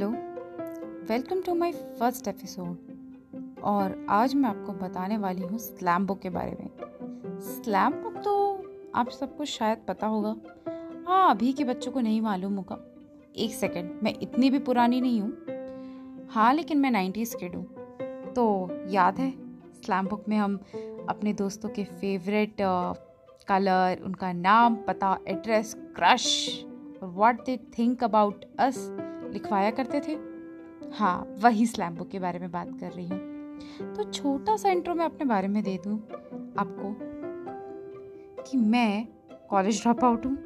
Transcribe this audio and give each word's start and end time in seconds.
Hello, 0.00 0.12
welcome 1.08 1.40
to 1.40 1.54
my 1.54 1.72
first 1.72 2.28
episode. 2.28 3.58
और 3.62 4.06
आज 4.10 4.34
मैं 4.34 4.48
आपको 4.50 4.72
बताने 4.72 5.16
वाली 5.18 5.42
हूँ 5.42 5.58
स्लैम 5.58 6.06
बुक 6.06 6.20
के 6.20 6.30
बारे 6.30 6.56
में। 6.60 7.40
स्लैम 7.40 7.92
बुक 7.92 8.14
तो 8.24 8.32
आप 8.94 9.08
सबको 9.08 9.44
शायद 9.44 9.78
पता 9.88 10.06
होगा। 10.06 10.34
हाँ 11.08 11.30
अभी 11.30 11.52
के 11.52 11.64
बच्चों 11.64 11.92
को 11.92 12.00
नहीं 12.00 12.20
मालूम 12.20 12.56
होगा। 12.56 12.78
एक 13.36 13.54
सेकंड 13.54 14.00
मैं 14.02 14.14
इतनी 14.22 14.50
भी 14.50 14.58
पुरानी 14.58 15.00
नहीं 15.00 15.20
हूँ। 15.20 16.26
हाँ 16.30 16.52
लेकिन 16.54 16.78
मैं 16.78 16.90
नाइन्टीज़ 16.90 17.36
किड 17.36 17.56
हूँ। 17.56 18.32
तो 18.32 18.70
याद 18.90 19.18
है, 19.18 19.30
स्लैम 19.84 20.06
बुक 20.06 20.24
में 20.28 20.36
हम 20.36 20.58
अपने 21.08 21.32
दोस्तों 21.32 21.68
के 21.68 21.84
फेवरेट 21.84 22.56
कलर 23.48 24.02
उनका 24.04 24.32
नाम, 24.32 24.76
पता 24.76 25.16
एड्रेस 25.28 25.74
क्रश 25.96 26.64
और 27.02 27.08
what 27.08 27.44
they 27.46 27.60
think 27.78 28.04
about 28.04 28.44
us 28.58 28.78
लिखवाया 29.32 29.70
करते 29.70 30.00
थे? 30.00 30.18
हाँ 30.94 31.36
वही 31.40 31.66
स्लैम 31.66 31.94
बुक 31.94 32.08
के 32.08 32.18
बारे 32.18 32.38
में 32.38 32.50
बात 32.50 32.78
कर 32.80 32.92
रही 32.92 33.06
हूँ। 33.06 33.94
तो 33.94 34.04
छोटा 34.04 34.56
सा 34.56 34.70
इंट्रो 34.70 34.94
मैं 34.94 35.04
अपने 35.04 35.24
बारे 35.24 35.48
में 35.48 35.62
दे 35.62 35.78
दूँ 35.84 35.98
आपको 36.58 36.94
कि 38.42 38.56
मैं 38.56 39.06
कॉलेज 39.50 39.82
ड्रॉप 39.82 40.04
आउट 40.04 40.26
हूँ। 40.26 40.36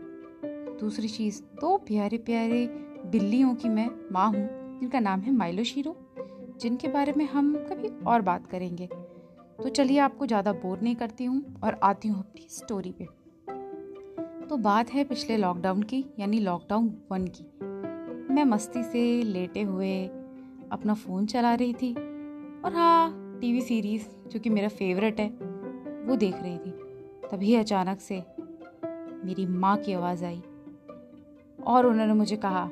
दूसरी 0.81 1.09
चीज़, 1.09 1.43
दो 1.43 1.77
प्यारे 1.77 2.19
प्यारे 2.19 2.67
बिल्लियों 3.07 3.55
की 3.55 3.69
मैं 3.69 3.89
माँ 4.13 4.27
हूँ, 4.29 4.49
जिनका 4.81 5.01
नाम 5.01 5.21
है 5.21 5.33
माइलो 5.33 5.65
शीरो, 5.65 5.97
जिनके 6.61 6.89
बारे 6.89 7.13
में 7.17 7.25
हम 7.27 7.55
कभी 7.71 7.89
और 8.07 8.23
बात 8.23 8.47
करेंगे। 8.47 8.87
तो 9.63 9.69
चलिए 9.69 9.99
आपको 9.99 10.27
ज़्यादा 10.27 10.53
बोर 10.53 10.81
नहीं 10.81 10.97
करती 10.97 11.25
हूँ 11.25 11.61
और 11.65 11.79
आती 11.83 12.09
हूँ 12.09 12.19
अपनी 12.19 12.47
स्टोरी 12.51 12.93
पे। 12.93 13.05
तो 14.47 14.57
बात 14.57 14.93
है 14.93 15.05
पिछले 15.05 15.37
लॉकडाउन 15.37 15.83
की, 15.83 16.05
यानी 16.19 16.41
लॉकडाउन 16.41 16.95
वन 17.11 17.27
की। 17.27 17.45
मैं 18.35 18.45
मस्ती 18.45 18.83
से 18.83 19.23
लेटे 19.23 19.63
हुए 19.63 20.07
अपना 20.73 20.95
फ़ोन 20.95 21.27
चला 21.27 21.55
रही 21.55 21.73
थी 21.73 21.95
और 22.61 22.73
हाँ 22.75 23.39
टीवी 23.41 23.61
सीरीज़ 23.61 24.29
जो 24.29 24.41
कि 24.41 24.51
मेरा 24.51 24.69
फेवरेट 24.69 25.21
है, 25.21 25.29
वो 26.07 26.17
देख 26.17 26.35
रही 26.43 26.59
थी। 26.59 26.71
तभी 27.33 27.55
अचानक 27.55 28.01
से 28.01 28.25
मेरी 29.25 29.47
माँ 29.47 29.77
की 29.77 29.93
आवाज़ 29.93 30.25
आई 30.25 30.43
और 31.67 31.87
उन्होंने 31.87 32.15
मुझे 32.15 32.37
कहा 32.37 32.71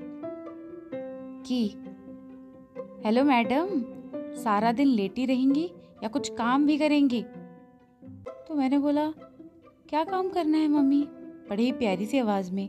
कि, 1.46 1.74
हेलो 3.04 3.24
मैडम, 3.24 3.68
सारा 4.34 4.72
दिन 4.72 4.86
लेटी 4.86 5.26
रहेंगी 5.26 5.70
या 6.02 6.08
कुछ 6.08 6.32
काम 6.32 6.66
भी 6.66 6.78
करेंगी? 6.78 7.24
तो 8.48 8.54
मैंने 8.54 8.78
बोला, 8.78 9.10
क्या 9.88 10.04
काम 10.04 10.28
करना 10.28 10.58
है 10.58 10.68
मम्मी? 10.68 11.08
बड़ी 11.50 11.72
प्यारी 11.72 12.06
सी 12.06 12.18
आवाज़ 12.18 12.52
में। 12.52 12.68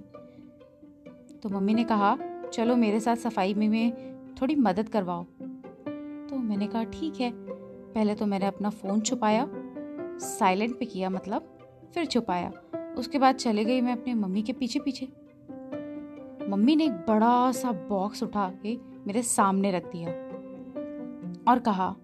तो 1.44 1.50
मम्मी 1.50 1.74
ने 1.74 1.84
कहा 1.84 2.18
चलो 2.54 2.76
मेरे 2.76 3.00
साथ 3.00 3.16
सफ़ाई 3.16 3.54
में, 3.54 3.68
में 3.70 4.36
थोड़ी 4.42 4.56
मदद 4.56 4.90
करवाओ। 4.90 5.24
तो 5.24 6.36
मैंने 6.36 6.68
कहा 6.68 6.84
ठीक 6.84 7.20
है। 7.22 7.32
पहले 7.34 8.16
तो 8.16 8.26
मैंने 8.26 8.46
अपना 8.46 8.70
फ़ोन 8.70 9.00
छुपाया 9.02 9.48
साइलेंट 10.20 10.78
पे 10.80 10.86
किया 10.86 11.10
मतलब 11.10 11.50
फिर 11.94 12.06
छुपाया। 12.06 12.52
उसके 12.98 13.20
बाद 13.20 13.36
चले 13.36 13.64
गई 13.66 13.82
मैं 13.82 13.94
अपने 13.94 14.14
मम्मी 14.14 14.42
के 14.42 14.54
पीछे 14.54 14.80
पीछे 14.80 15.06
मम्मी 16.50 16.76
ने 16.76 16.86
एक 16.86 16.92
बड़ा 16.92 17.52
सा 17.52 17.72
बॉक्स 17.72 18.24
उठा 18.24 18.52
के 18.64 18.78
मेरे 19.08 19.22
सामने 19.24 19.72
रख 19.72 19.92
दिया 19.92 20.10
और 21.52 21.60
कहा 21.60 21.96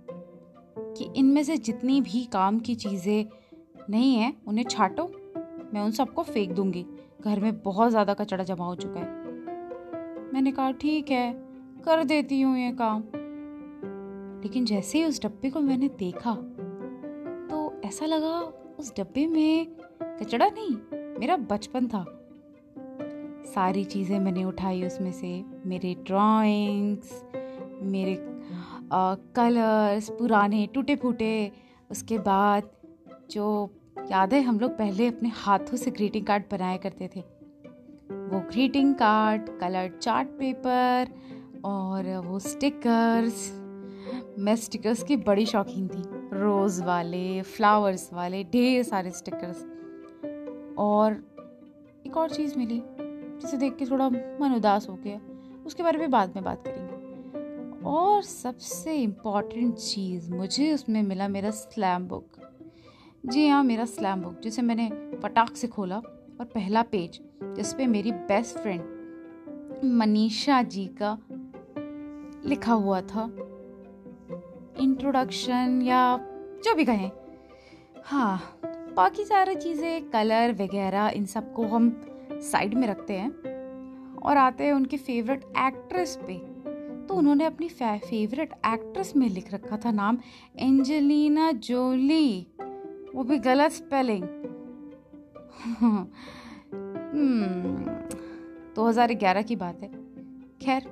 कि 0.78 1.12
इनमें 1.16 1.44
से 1.44 1.58
जितनी 1.58 2.02
भी 2.02 2.24
काम 2.26 2.60
की 2.60 2.76
चीज़ें 2.76 3.26
नहीं 3.90 4.16
हैं 4.16 4.34
उन्हें 4.48 4.66
छाटो 4.66 5.08
मैं 5.74 5.82
उन 5.82 5.92
सबको 5.92 6.24
फेंक 6.24 6.52
दूँगी। 6.52 6.86
घर 7.22 7.40
में 7.40 7.62
बहुत 7.62 7.90
ज़्यादा 7.90 8.14
कचरा 8.14 8.44
जमा 8.44 8.66
हो 8.66 8.76
चुका 8.76 9.00
है। 9.00 9.19
मैंने 10.34 10.52
कहा 10.52 10.72
ठीक 10.72 11.12
है 11.12 11.32
कर 11.86 12.04
देती 12.04 12.42
हूँ 12.42 12.58
ये 12.58 12.72
काम। 12.72 13.04
लेकिन 14.44 14.66
जैसे 14.66 14.98
ही 14.98 15.06
उस 15.06 15.22
डब्बे 15.24 15.50
को 15.50 15.60
मैंने 15.60 15.88
देखा 16.00 16.34
तो 17.52 17.82
ऐसा 17.86 18.06
लगा 18.06 18.40
उस 18.80 18.94
डब्बे 18.98 19.28
में 19.28 19.76
कचड़ा 20.04 20.48
नहीं 20.48 20.76
मेरा 21.20 21.38
बचपन 21.38 21.88
था। 21.88 22.06
सारी 23.46 23.84
चीज़ें 23.84 24.20
मैंने 24.20 24.44
उठाई 24.44 24.84
उसमें 24.84 25.12
से 25.12 25.44
मेरे 25.66 25.94
ड्राइंग्स 26.08 27.24
मेरे 27.84 28.14
आ, 28.92 29.16
कलर्स 29.36 30.10
पुराने 30.10 30.68
टूटे 30.74 30.96
फूटे 30.96 31.52
उसके 31.92 32.18
बाद 32.18 32.70
जो 33.32 33.48
याद 34.12 34.34
है 34.34 34.42
हम 34.42 34.60
लोग 34.60 34.72
पहले 34.72 35.08
अपने 35.08 35.30
हाथों 35.30 35.78
से 35.78 35.92
ग्रीटिंग 35.92 36.26
कार्ड 36.26 36.44
बनाया 36.52 36.78
करते 36.78 37.10
थे 37.16 37.24
वो 38.12 38.40
greeting 38.40 38.96
card 38.96 39.50
coloured 39.60 39.98
chart 39.98 40.28
paper 40.28 41.08
और 41.66 42.18
वो 42.18 42.40
स्टिकर्स 42.40 43.52
मैं 44.40 44.56
स्टिकर्स 44.56 45.04
की 45.04 45.18
बड़ी 45.18 45.46
शौकीन 45.46 45.88
थी। 45.88 46.04
रोज़ 46.40 46.84
वाले 46.84 47.42
फ्लावर्स 47.42 48.14
वाले, 48.14 48.44
ढेर 48.44 48.84
सारे 48.84 49.12
स्टिकर्स 49.12 49.66
और 50.78 51.24
एक 52.08 52.18
और 52.18 52.30
चीज़ 52.30 52.58
मिली, 52.58 52.84
जिसे 53.40 53.58
देख 53.58 53.76
के 53.76 53.86
थोड़ा 53.86 54.10
मन 54.10 54.54
उदास 54.56 54.90
हो 54.90 54.96
गया। 54.96 55.20
उसके 55.66 55.84
बारे 55.84 55.98
में 55.98 56.12
बाद 56.12 56.36
में 56.36 56.44
बात 56.44 56.64
करेंगे। 56.68 57.86
और 57.86 58.22
सबसे 58.22 58.96
इंपॉर्टेंट 58.96 59.76
चीज़ 59.76 60.34
मुझे 60.34 60.74
उसमें 60.74 61.04
मिला 61.04 61.28
मेरा 61.28 61.52
स्लैम 61.52 62.08
बुक 62.08 62.28
जी 63.26 63.48
हाँ 63.48 63.64
मेरा 63.64 63.86
स्लैम 63.86 64.22
बुक 64.22 64.40
जिसे 64.40 64.62
मैंने 64.62 65.18
फटाक 65.24 65.56
से 65.56 65.68
खोला। 65.68 66.02
और 66.40 66.46
पहला 66.46 66.82
पेज, 66.82 67.20
जिस 67.56 67.74
पे 67.74 67.88
मेरी 67.88 68.12
बेस्ट 68.12 68.58
फ्रेंड 68.58 69.84
मनीषा 69.94 70.62
जी 70.62 70.86
का 71.02 71.18
लिखा 72.46 72.74
हुआ 72.74 73.02
था। 73.02 73.24
इंट्रोडक्शन 74.82 75.82
या 75.84 76.18
जो 76.66 76.76
भी 76.76 76.86
कहें। 76.86 77.10
हाँ 78.06 78.60
बाकी 78.96 79.24
सारी 79.26 79.56
चीज़ें 79.56 80.10
कलर 80.10 80.52
वगैरह, 80.52 81.08
इन 81.08 81.26
सबको 81.26 81.66
हम 81.68 81.92
साइड 82.34 82.74
में 82.74 82.88
रखते 82.88 83.14
हैं 83.14 83.32
और 84.18 84.38
आते 84.38 84.64
हैं 84.64 84.74
उनके 84.74 84.98
फेवरेट 84.98 85.44
एक्ट्रेस 85.58 86.18
पे। 86.22 86.38
तो 87.08 87.16
उन्होंने 87.16 87.46
अपनी 87.46 87.68
फेवरेट 87.70 88.54
एक्ट्रेस 88.66 89.14
में 89.16 89.28
लिख 89.30 89.54
रखा 89.54 89.78
था 89.78 89.92
नाम 89.92 90.18
एंजेलिना 90.60 91.52
जोली 91.52 92.48
वो 93.16 93.24
भी 93.24 93.38
गलत 93.38 93.72
स्पेलिंग 93.72 94.24
दो 98.76 98.88
हज़ार 98.88 99.14
ग्यारह 99.14 99.42
की 99.42 99.56
बात 99.56 99.82
है। 99.84 99.90
खैर, 100.62 100.84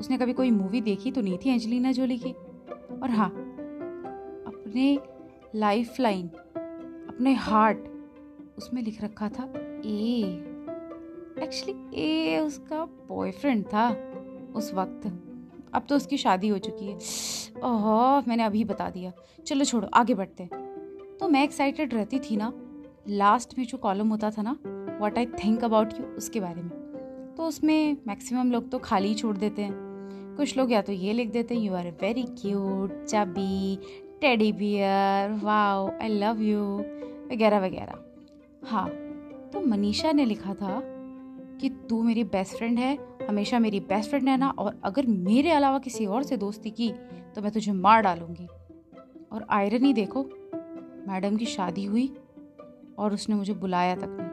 उसने 0.00 0.18
कभी 0.18 0.32
कोई 0.32 0.50
मूवी 0.50 0.80
देखी 0.80 1.10
तो 1.12 1.20
नहीं 1.20 1.38
थी 1.38 1.50
एंजलिना 1.50 1.92
जोली 1.92 2.18
की? 2.18 2.32
और 3.02 3.10
हाँ 3.10 3.28
अपने 4.46 4.98
लाइफ 5.54 6.00
लाइन 6.00 6.26
अपने 6.26 7.32
हार्ट 7.34 7.78
उसमें 8.58 8.82
लिख 8.82 9.02
रखा 9.04 9.28
था 9.28 9.44
ए 9.86 10.22
एक्चुअली 11.38 11.74
ए 12.02 12.38
उसका 12.38 12.84
बॉयफ्रेंड 13.08 13.64
था 13.64 13.88
उस 14.56 14.72
वक्त। 14.74 15.06
अब 15.74 15.86
तो 15.88 15.96
उसकी 15.96 16.16
शादी 16.16 16.48
हो 16.48 16.58
चुकी 16.58 16.86
है। 16.86 16.94
ओह, 17.64 18.22
मैंने 18.28 18.42
अभी 18.42 18.64
बता 18.64 18.88
दिया। 18.90 19.12
चलो 19.46 19.64
छोड़ो, 19.64 19.88
आगे 19.88 20.14
बढ़ते 20.14 20.48
तो 21.20 21.28
मैं 21.28 21.42
एक्साइटेड 21.44 21.94
रहती 21.94 22.18
थी 22.20 22.36
ना 22.36 22.52
लास्ट 23.08 23.58
में 23.58 23.64
जो 23.66 23.78
कॉलम 23.78 24.08
होता 24.08 24.30
था 24.30 24.42
ना 24.42 24.56
what 24.66 25.18
I 25.18 25.26
think 25.44 25.64
about 25.64 25.92
you 25.92 26.06
उसके 26.06 26.40
बारे 26.40 26.62
में। 26.62 26.70
तो 27.36 27.42
उसमें 27.42 27.96
मैक्सिमम 28.06 28.50
लोग 28.52 28.70
तो 28.70 28.78
खाली 28.78 29.08
ही 29.08 29.14
छोड़ 29.14 29.36
देते 29.36 29.62
हैं। 29.62 30.34
कुछ 30.36 30.56
लोग 30.58 30.72
या 30.72 30.82
तो 30.82 30.92
ये 30.92 31.12
लिख 31.12 31.30
देते 31.30 31.54
हैं 31.54 31.62
you 31.62 31.74
are 31.74 31.90
very 32.02 32.22
cute 32.40 33.04
chubby 33.04 33.78
teddy 34.20 34.52
bear 34.52 35.32
wow 35.42 35.88
I 36.02 36.08
love 36.08 36.40
you 36.42 36.62
वगैरह 37.32 37.58
वगैरह। 37.58 38.04
हाँ 38.66 38.88
तो 39.52 39.60
मनीषा 39.60 40.12
ने 40.12 40.24
लिखा 40.24 40.54
था 40.54 40.80
कि 41.60 41.68
तू 41.88 42.02
मेरी 42.02 42.24
बेस्ट 42.24 42.56
फ्रेंड 42.56 42.78
है, 42.78 42.96
हमेशा 43.28 43.58
मेरी 43.58 43.80
बेस्ट 43.80 44.10
फ्रेंड 44.10 44.28
है 44.28 44.36
ना 44.36 44.50
और 44.50 44.80
अगर 44.84 45.06
मेरे 45.06 45.50
अलावा 45.50 45.78
किसी 45.78 46.06
और 46.06 46.22
से 46.22 46.36
दोस्ती 46.36 46.70
की 46.70 46.92
तो 47.34 47.42
मैं 47.42 47.52
तुझे 47.52 47.72
मार 47.72 48.02
डालूँगी। 48.02 48.46
और 49.32 49.46
आयरन 49.50 49.84
ही 49.84 49.92
देखो, 49.92 50.22
मैडम 51.08 51.36
की 51.36 51.44
शादी 51.46 51.84
हुई 51.84 52.06
और 53.00 53.14
उसने 53.14 53.34
मुझे 53.34 53.52
बुलाया 53.52 53.94
तक 53.94 54.06
नहीं। 54.08 54.30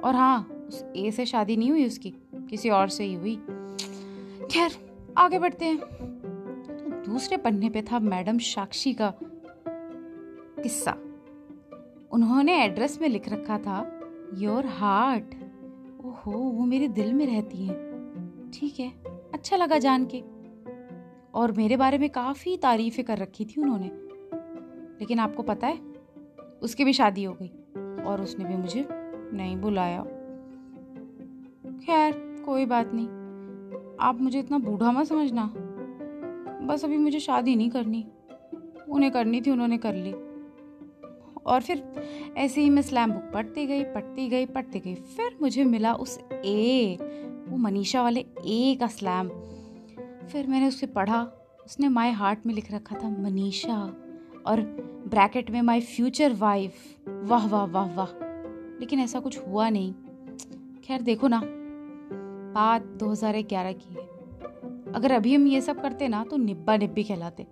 और 0.00 0.14
हाँ 0.14 0.42
उस 0.68 0.84
ए 0.96 1.10
से 1.10 1.26
शादी 1.26 1.56
नहीं 1.56 1.70
हुई 1.70 1.86
उसकी, 1.86 2.14
किसी 2.34 2.70
और 2.70 2.88
से 2.88 3.04
ही 3.04 3.14
हुई। 3.14 3.36
खैर, 4.50 4.70
आगे 5.18 5.38
बढ़ते 5.38 5.64
हैं। 5.64 5.78
तो 5.78 7.12
दूसरे 7.12 7.36
पन्ने 7.36 7.70
पे 7.70 7.82
था 7.82 7.98
मैडम 7.98 8.38
साक्षी 8.38 8.94
का 8.94 9.14
किस्सा। 10.62 10.96
उन्होंने 12.12 12.64
एड्रेस 12.64 13.00
में 13.00 13.08
लिख 13.08 13.28
रखा 13.28 13.58
था, 13.58 14.00
योर 14.34 14.66
हार्ट। 14.66 15.24
ओहो, 16.04 16.32
वो 16.32 16.64
मेरे 16.64 16.88
दिल 16.88 17.12
में 17.12 17.26
रहती 17.26 17.66
है। 17.66 17.74
ठीक 18.50 18.80
है 18.80 18.92
अच्छा 19.34 19.56
लगा 19.56 19.78
जान 19.78 20.08
के। 20.14 20.22
और 21.34 21.52
मेरे 21.52 21.76
बारे 21.76 21.98
में 21.98 22.10
काफ़ी 22.10 22.56
तारीफें 22.56 23.04
कर 23.04 23.18
रखी 23.18 23.44
थी 23.44 23.60
उन्होंने। 23.60 23.90
लेकिन 25.00 25.18
आपको 25.18 25.42
पता 25.42 25.66
है 25.66 25.87
उसकी 26.62 26.84
भी 26.84 26.92
शादी 26.92 27.24
हो 27.24 27.36
गई 27.42 27.48
और 28.04 28.20
उसने 28.22 28.44
भी 28.44 28.56
मुझे 28.56 28.88
नहीं 29.32 29.56
बुलाया। 29.56 30.02
खैर, 31.78 32.42
कोई 32.46 32.66
बात 32.66 32.90
नहीं। 32.94 33.06
आप 34.00 34.20
मुझे 34.20 34.38
इतना 34.38 34.58
बूढ़ा 34.58 34.92
मत 34.92 35.06
समझना। 35.06 35.54
बस 36.62 36.84
अभी 36.84 36.96
मुझे 36.96 37.20
शादी 37.20 37.56
नहीं 37.56 37.70
करनी। 37.70 38.08
उन्हें 38.88 39.12
करनी 39.12 39.40
थी, 39.40 39.50
उन्होंने 39.50 39.78
कर 39.78 39.94
ली। 39.94 40.12
और 41.46 41.60
फिर 41.60 41.92
ऐसे 42.36 42.60
ही 42.60 42.70
मैं 42.70 42.82
स्लैम 42.82 43.12
बुक 43.12 43.22
पढ़ती 43.34 43.66
गई 43.66 43.84
पढ़ती 43.84 44.28
गई 44.28 44.46
पढ़ती 44.46 44.80
गई। 44.80 44.94
फिर 44.94 45.38
मुझे 45.42 45.64
मिला 45.64 45.94
उस 45.94 46.20
ए 46.32 46.96
वो 47.48 47.56
मनीषा 47.56 48.02
वाले 48.02 48.20
ए 48.46 48.76
का 48.80 48.86
स्लैम। 48.86 49.28
फिर 50.26 50.46
मैंने 50.46 50.68
उसे 50.68 50.86
पढ़ा। 50.86 51.22
उसने 51.66 51.88
माय 51.88 52.10
हार्ट 52.10 52.46
में 52.46 52.54
लिख 52.54 52.72
रखा 52.72 52.96
था, 52.96 53.08
मनीषा। 53.08 53.94
और 54.48 54.60
ब्रैकेट 55.08 55.50
में 55.50 55.62
माई 55.62 55.80
फ्यूचर 55.80 56.32
वाइफ 56.32 56.74
वाह 57.08 57.48
वाह 57.48 57.64
वाह 57.64 57.94
वाह। 57.94 58.08
लेकिन 58.80 59.00
ऐसा 59.00 59.20
कुछ 59.20 59.38
हुआ 59.48 59.68
नहीं। 59.68 59.94
खैर, 60.84 61.02
देखो 61.02 61.28
ना। 61.28 61.42
बात 62.54 62.82
2011 62.82 63.72
की 63.72 63.94
है। 63.94 64.00
अगर 64.92 65.12
अभी 65.12 65.34
हम 65.34 65.46
ये 65.46 65.60
सब 65.60 65.82
करते 65.82 66.08
ना 66.08 66.24
तो 66.24 66.36
निब्बा 66.36 66.76
निब्बी 66.76 67.04
कहलाते। 67.04 67.46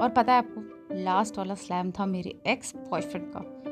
और 0.00 0.08
पता 0.08 0.32
है 0.32 0.38
आपको 0.38 0.60
लास्ट 0.94 1.38
वाला 1.38 1.54
स्लैम 1.54 1.90
था 1.90 2.06
मेरे 2.06 2.42
एक्स 2.46 2.76
बॉयफ्रेंड 2.76 3.32
का। 3.36 3.62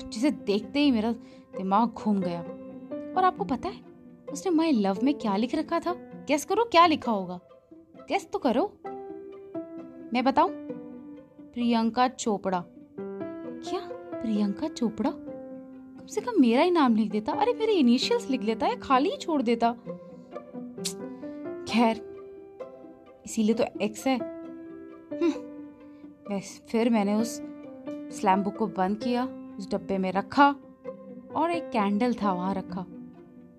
जिसे 0.08 0.30
देखते 0.30 0.80
ही 0.80 0.90
मेरा 0.90 1.12
दिमाग 1.56 1.88
घूम 1.88 2.20
गया। 2.20 2.40
और 3.16 3.24
आपको 3.24 3.44
पता 3.44 3.68
है, 3.68 3.80
उसने 4.32 4.50
माई 4.50 4.72
लव 4.72 4.98
में 5.02 5.14
क्या 5.14 5.36
लिख 5.36 5.54
रखा 5.54 5.80
था? 5.80 5.94
गेस 6.28 6.44
करो, 6.44 6.64
क्या 6.64 6.86
लिखा 6.86 7.12
होगा। 7.12 7.40
गेस 8.08 8.30
तो 8.32 8.38
करो। 8.38 8.78
मैं 10.12 10.24
बताऊँ? 10.24 10.67
प्रियंका 11.58 12.08
चोपड़ा। 12.08 12.64
क्या? 13.68 13.80
प्रियंका 14.20 14.68
चोपड़ा? 14.68 15.10
कम 15.10 16.06
से 16.06 16.20
कम 16.20 16.32
मेरा 16.40 16.62
ही 16.62 16.70
नाम 16.70 16.96
लिख 16.96 17.10
देता। 17.10 17.32
अरे 17.32 17.52
मेरे 17.52 17.72
इनिशियल्स 17.72 18.30
लिख 18.30 18.42
लेता 18.42 18.66
या 18.66 18.74
खाली 18.74 19.10
ही 19.10 19.16
छोड़ 19.16 19.42
देता। 19.42 19.72
खैर 21.68 21.96
इसीलिए 23.24 23.54
तो 23.54 23.64
एक्स 23.82 24.06
है। 24.06 24.16
हम्म, 25.18 26.40
फिर 26.40 26.90
मैंने 26.90 27.14
उस 27.14 27.42
स्लैम 27.88 28.42
बुक 28.42 28.56
को 28.56 28.66
बंद 28.66 28.98
किया 28.98 29.24
उस 29.58 29.70
डब्बे 29.70 29.98
में 29.98 30.12
रखा 30.12 30.50
और 31.36 31.50
एक 31.50 31.70
कैंडल 31.70 32.14
था 32.14 32.32
वहाँ 32.32 32.54
रखा 32.54 32.86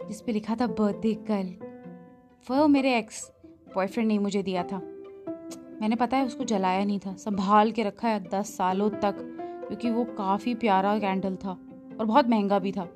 जिस 0.08 0.22
पे 0.22 0.32
लिखा 0.32 0.56
था 0.56 0.68
बर्थडे 0.68 1.14
कल 1.14 1.56
वह 2.52 2.68
मेरे 2.68 2.98
एक्स 2.98 3.32
बॉयफ्रेंड 3.76 4.08
ने 4.08 4.20
मुझे 4.20 4.44
दिया 4.44 4.64
था। 4.64 4.82
मैंने 5.82 5.96
पता 5.96 6.18
है 6.18 6.26
उसको 6.26 6.44
जलाया 6.44 6.86
नहीं 6.86 7.00
था 7.00 7.16
संभाल 7.16 7.72
के 7.72 7.84
रखा 7.84 8.08
है 8.08 8.20
दस 8.30 8.58
सालों 8.58 8.90
तक 8.90 9.16
क्योंकि 9.68 9.90
वो 9.90 10.04
काफ़ी 10.04 10.56
प्यारा 10.56 11.00
कैंडल 11.00 11.36
था 11.36 11.52
और 12.00 12.06
बहुत 12.06 12.28
महँगा 12.28 12.60
भी 12.60 12.72
था। 12.72 12.90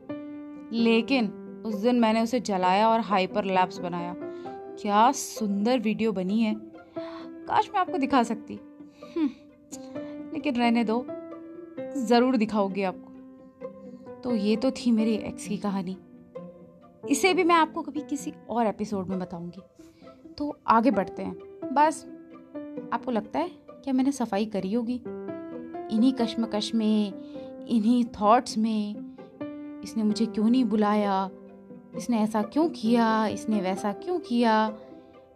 लेकिन 0.73 1.27
उस 1.65 1.75
दिन 1.75 1.99
मैंने 1.99 2.21
उसे 2.21 2.39
जलाया 2.39 2.89
और 2.89 2.99
हाइपर 2.99 3.45
लैप्स 3.45 3.77
बनाया। 3.77 4.15
क्या 4.81 5.11
सुंदर 5.11 5.79
वीडियो 5.79 6.11
बनी 6.11 6.41
है। 6.41 6.55
काश 7.47 7.69
मैं 7.73 7.81
आपको 7.81 7.97
दिखा 7.97 8.23
सकती। 8.23 8.59
हम्म, 9.17 9.29
लेकिन 10.33 10.55
रहने 10.55 10.83
दो 10.83 11.05
ज़रूर 11.95 12.37
दिखाओगे 12.37 12.83
आपको। 12.83 14.21
तो 14.21 14.35
ये 14.35 14.55
तो 14.55 14.71
थी 14.71 14.91
मेरी 14.91 15.13
एक्स 15.13 15.47
की 15.47 15.57
कहानी। 15.57 15.97
इसे 17.09 17.33
भी 17.33 17.43
मैं 17.43 17.55
आपको 17.55 17.81
कभी 17.81 18.01
किसी 18.01 18.33
और 18.49 18.67
एपिसोड 18.67 19.07
में 19.07 19.19
बताऊँगी। 19.19 19.61
तो 20.37 20.59
आगे 20.67 20.91
बढ़ते 20.91 21.23
हैं। 21.23 21.35
बस 21.73 22.05
आपको 22.93 23.11
लगता 23.11 23.39
है 23.39 23.51
क्या 23.69 23.93
मैंने 23.93 24.11
सफ़ाई 24.11 24.45
करी 24.45 24.73
होगी? 24.73 25.01
इन्हीं 25.91 26.13
कश्मकश 26.13 26.75
में, 26.75 27.13
इन्हीं 27.67 28.05
थॉट्स 28.05 28.57
में, 28.57 28.95
इसने 29.83 30.03
मुझे 30.03 30.25
क्यों 30.25 30.49
नहीं 30.49 30.65
बुलाया? 30.65 31.29
इसने 31.95 32.19
ऐसा 32.19 32.41
क्यों 32.41 32.69
किया? 32.69 33.27
इसने 33.27 33.61
वैसा 33.61 33.93
क्यों 33.93 34.19
किया? 34.19 34.77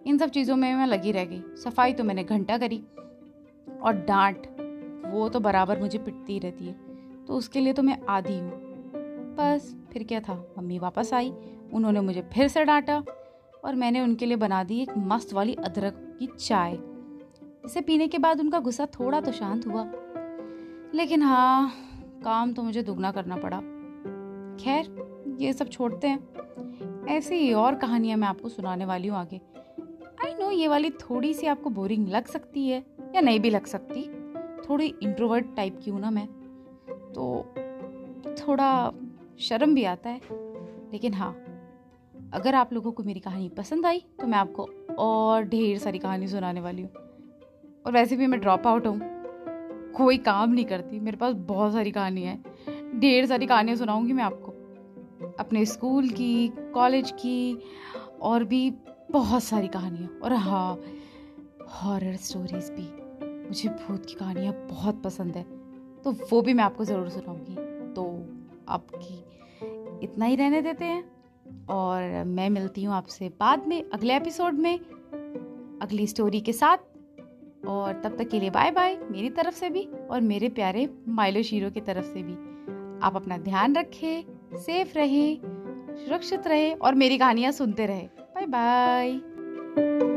इन 0.07 0.17
सब 0.17 0.29
चीज़ों 0.29 0.55
में 0.55 0.75
मैं 0.75 0.87
लगी 0.87 1.11
रह 1.11 1.25
गई। 1.25 1.41
सफ़ाई 1.55 1.93
तो 1.93 2.03
मैंने 2.03 2.23
घंटा 2.23 2.57
करी। 2.57 2.83
और 3.81 3.93
डांट, 3.93 4.47
वो 5.05 5.29
तो 5.29 5.39
बराबर 5.39 5.79
मुझे 5.79 5.97
पिटती 5.97 6.39
रहती 6.39 6.65
है। 6.65 6.75
तो 7.27 7.33
उसके 7.33 7.59
लिए 7.59 7.73
तो 7.73 7.83
मैं 7.83 8.01
आधी 8.09 8.39
हूँ। 8.39 8.51
बस, 9.35 9.75
फिर 9.93 10.03
क्या 10.03 10.19
था? 10.19 10.55
मम्मी 10.57 10.79
वापस 10.79 11.13
आई। 11.13 11.33
उन्होंने 11.73 11.99
मुझे 11.99 12.21
फिर 12.21 12.47
से 12.47 12.65
डांटा। 12.65 13.03
और 13.65 13.75
मैंने 13.75 14.01
उनके 14.01 14.25
लिए 14.25 14.37
बना 14.37 14.63
दी 14.63 14.81
एक 14.81 14.91
मस्त 14.97 15.33
वाली 15.33 15.53
अदरक 15.53 16.15
की 16.19 16.27
चाय। 16.27 16.77
इसे 17.67 17.81
पीने 17.81 18.07
के 18.07 18.17
बाद 18.17 18.39
उनका 18.39 18.59
गुस्सा 18.59 18.85
थोड़ा 18.85 19.19
तो 19.21 19.31
शांत 19.31 19.65
हुआ। 19.67 19.83
लेकिन 20.93 21.21
हाँ 21.21 21.71
काम 22.23 22.53
तो 22.53 22.63
मुझे 22.63 22.83
दुगना 22.83 23.11
करना 23.11 23.35
पड़ा। 23.35 23.57
खैर, 24.57 25.35
ये 25.39 25.53
सब 25.53 25.69
छोड़ते 25.69 26.07
हैं। 26.07 27.05
ऐसी 27.07 27.35
ही 27.35 27.53
और 27.53 27.75
कहानियाँ 27.75 28.17
मैं 28.17 28.27
आपको 28.27 28.49
सुनाने 28.49 28.85
वाली 28.85 29.07
हूँ 29.07 29.17
आगे। 29.17 29.41
आई 30.25 30.33
नो 30.33 30.51
ये 30.51 30.67
वाली 30.67 30.89
थोड़ी 30.89 31.33
सी 31.33 31.47
आपको 31.47 31.69
बोरिंग 31.69 32.07
लग 32.07 32.25
सकती 32.25 32.67
है, 32.67 32.83
या 33.15 33.21
नहीं 33.21 33.39
भी 33.39 33.49
लग 33.49 33.65
सकती। 33.65 34.03
थोड़ी 34.69 34.93
इंट्रोवर्ट 35.03 35.55
टाइप 35.55 35.79
की 35.83 35.91
हूँ 35.91 35.99
ना 35.99 36.11
मैं। 36.11 36.27
तो 37.13 37.53
थोड़ा 38.39 38.91
शर्म 39.39 39.73
भी 39.75 39.83
आता 39.83 40.09
है। 40.09 40.21
लेकिन 40.91 41.13
हाँ 41.13 41.31
अगर 42.33 42.55
आप 42.55 42.73
लोगों 42.73 42.91
को 42.91 43.03
मेरी 43.03 43.19
कहानी 43.19 43.49
पसंद 43.49 43.85
आई 43.85 43.99
तो 44.21 44.27
मैं 44.27 44.37
आपको 44.37 44.69
और 44.99 45.43
ढेर 45.43 45.77
सारी 45.77 45.99
कहानी 45.99 46.27
सुनाने 46.27 46.61
वाली 46.61 46.81
हूँ। 46.81 47.06
और 47.87 47.93
वैसे 47.93 48.15
भी 48.15 48.27
मैं 48.27 48.39
ड्रॉप 48.39 48.67
आउट 48.67 48.87
हूँ। 48.87 48.99
कोई 49.91 50.17
काम 50.17 50.53
नहीं 50.53 50.65
करती। 50.65 50.99
मेरे 50.99 51.17
पास 51.17 51.33
बहुत 51.33 51.73
सारी 51.73 51.91
कहानियाँ 51.91 52.33
हैं। 52.33 52.99
ढेर 52.99 53.25
सारी 53.25 53.45
कहानियाँ 53.45 53.77
सुनाऊँगी 53.77 54.13
मैं 54.13 54.23
आपको। 54.23 54.51
अपने 55.39 55.65
स्कूल 55.65 56.09
की, 56.09 56.47
कॉलेज 56.47 57.11
की 57.11 57.57
और 58.21 58.43
भी 58.43 58.73
बहुत 59.11 59.43
सारी 59.43 59.67
कहानियाँ। 59.67 60.19
और 60.23 60.33
हाँ 60.33 60.81
हॉरर 61.69 62.15
स्टोरीज 62.15 62.69
भी। 62.69 63.07
मुझे 63.47 63.69
भूत 63.69 64.05
की 64.05 64.13
कहानियाँ 64.13 64.53
बहुत 64.53 65.03
पसंद 65.03 65.35
है। 65.35 65.43
तो 66.03 66.11
वो 66.11 66.41
भी 66.41 66.53
मैं 66.53 66.63
आपको 66.63 66.85
ज़रूर 66.85 67.09
सुनाऊँगी। 67.09 67.55
तो 67.93 68.25
आपकी 68.69 69.25
इतना 70.03 70.25
ही 70.25 70.35
रहने 70.35 70.61
देते 70.61 70.85
हैं। 70.85 71.11
और 71.65 72.23
मैं 72.23 72.49
मिलती 72.49 72.83
हूँ 72.83 72.95
आपसे 72.95 73.29
बाद 73.29 73.67
में, 73.67 73.89
अगले 73.89 74.15
एपिसोड 74.15 74.53
में, 74.53 74.79
अगली 75.81 76.07
स्टोरी 76.07 76.41
के 76.41 76.53
साथ। 76.53 76.77
और 77.67 78.01
तब 78.03 78.17
तक 78.17 78.29
के 78.29 78.39
लिए 78.39 78.49
बाय 78.49 78.71
बाय 78.71 78.97
मेरी 79.11 79.29
तरफ़ 79.29 79.55
से 79.55 79.69
भी 79.69 79.87
और 80.11 80.21
मेरे 80.21 80.49
प्यारे 80.49 80.89
माइलो 81.07 81.43
शीरो 81.43 81.69
की 81.69 81.81
तरफ़ 81.81 82.05
से 82.05 82.23
भी। 82.23 82.33
आप 83.03 83.15
अपना 83.15 83.37
ध्यान 83.37 83.75
रखें 83.75 84.23
सेफ़ 84.57 84.93
रहें, 84.95 85.39
सुरक्षित 85.95 86.47
रहें 86.47 86.75
और 86.75 86.95
मेरी 86.95 87.17
कहानियाँ 87.17 87.51
सुनते 87.51 87.85
रहें। 87.85 88.09
Bye 88.37 88.45
bye. 88.45 90.16